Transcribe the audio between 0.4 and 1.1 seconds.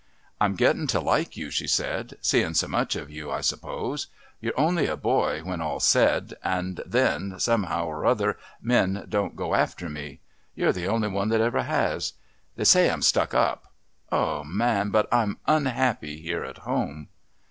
gettin' to